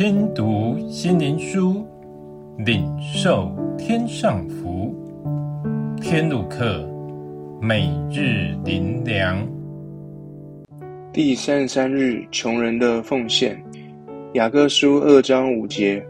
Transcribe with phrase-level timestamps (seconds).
[0.00, 1.86] 听读心灵书，
[2.64, 4.96] 领受天上福。
[6.00, 6.88] 天路客，
[7.60, 9.46] 每日灵粮。
[11.12, 13.62] 第三十三日，穷人的奉献。
[14.32, 16.02] 雅各书二章五节：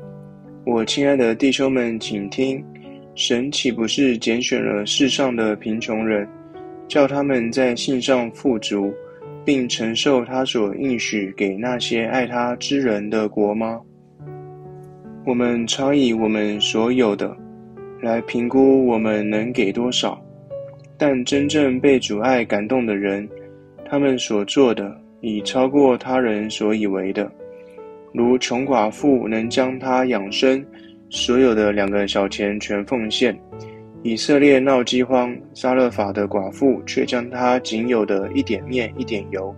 [0.65, 2.65] 我亲爱的弟兄们，请听，
[3.17, 6.29] 神岂不是拣选了世上的贫穷人，
[6.87, 8.95] 叫他们在信上富足？
[9.45, 13.81] 并承受他所应许给那些爱他之人的国吗？
[15.25, 17.37] 我们常以我们所有的
[18.01, 20.21] 来评估我们能给多少，
[20.97, 23.29] 但真正被主爱感动的人，
[23.85, 27.31] 他们所做的已超过他人所以为的。
[28.13, 30.65] 如穷寡妇能将她养生
[31.11, 33.39] 所有的两个小钱全奉献。
[34.03, 39.55] 以色列闹饥荒，撒勒法的寡妇却将她仅有的一点面、一点油，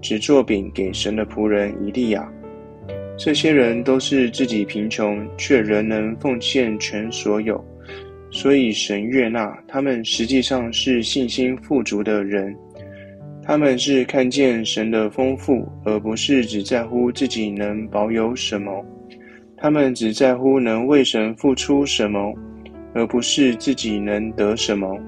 [0.00, 2.26] 只做饼给神的仆人以利亚。
[3.18, 7.62] 这些人都是自己贫穷，却仍能奉献全所有，
[8.30, 10.02] 所以神悦纳他们。
[10.02, 12.56] 实际上是信心富足的人，
[13.44, 18.82] 他们是看见神的丰富，而不是只在乎自己能保有什么。
[19.58, 22.34] 他们只在乎能为神付出什么。
[22.94, 24.98] 而不是自己能得什么。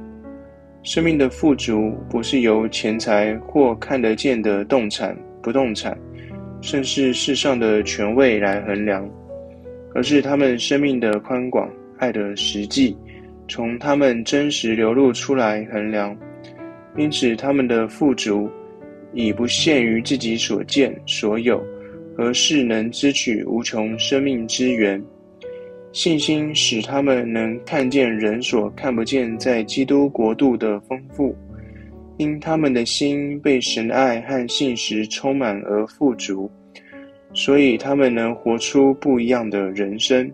[0.83, 5.99] 生命的富足不是由钱财或看得见的动产、不动产，
[6.61, 9.09] 甚至世上的权位来衡量，
[9.95, 12.97] 而是他们生命的宽广、爱的实际，
[13.49, 16.17] 从他们真实流露出来衡量。
[16.97, 18.49] 因此，他们的富足
[19.13, 21.65] 已不限于自己所见所有，
[22.19, 25.03] 而是能支取无穷生命之源。
[25.95, 31.33] 信心使他们能看见人所看不见在基督国度的丰富，
[32.17, 36.51] 因他们的心被神爱和信实充满而富足，
[37.33, 40.29] 所以他们能活出不一样的人生。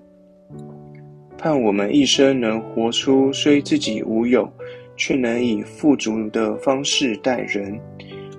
[1.37, 4.51] 盼我们一生能活出虽自己无有，
[4.97, 7.79] 却能以富足的方式待人，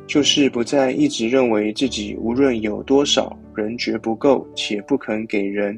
[0.08, 5.78] 就是不再一直认为自己无论有多少，仍绝不够且不肯给人。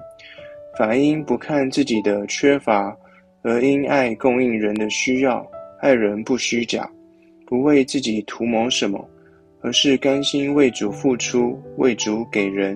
[0.76, 2.96] 反因不看自己的缺乏，
[3.44, 5.46] 而因爱供应人的需要，
[5.80, 6.90] 爱人不虚假，
[7.46, 9.08] 不为自己图谋什么，
[9.62, 12.76] 而是甘心为主付出，为主给人，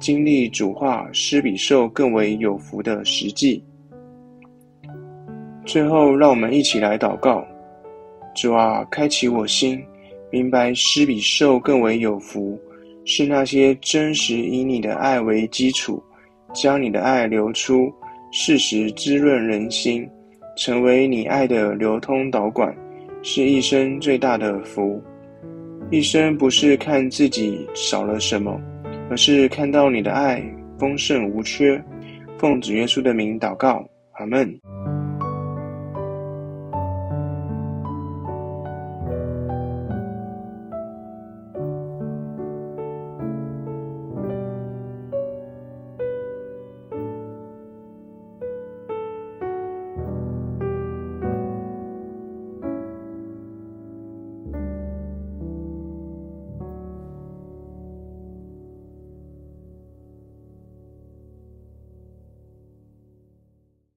[0.00, 3.62] 经历主话施比受更为有福的实际。
[5.64, 7.46] 最后，让我们一起来祷告：
[8.34, 9.80] 主啊，开启我心，
[10.32, 12.58] 明白施比受更为有福，
[13.04, 16.02] 是那些真实以你的爱为基础。
[16.54, 17.92] 将你的爱流出，
[18.30, 20.08] 适时滋润人心，
[20.56, 22.74] 成为你爱的流通导管，
[23.22, 25.02] 是一生最大的福。
[25.90, 28.60] 一生不是看自己少了什么，
[29.10, 30.42] 而是看到你的爱
[30.78, 31.82] 丰盛无缺。
[32.38, 34.54] 奉主耶稣的名祷告，阿门。